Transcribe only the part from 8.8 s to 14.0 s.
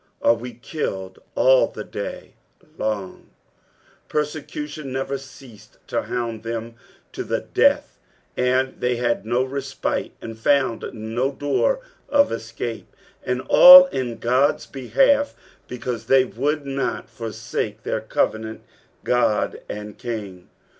had no respite and found no dcor of escape; and all